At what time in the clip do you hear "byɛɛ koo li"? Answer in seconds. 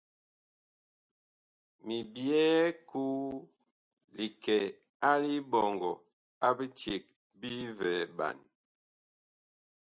2.13-4.25